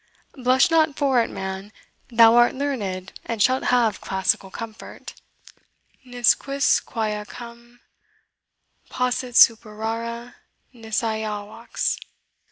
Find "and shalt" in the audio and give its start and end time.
3.23-3.65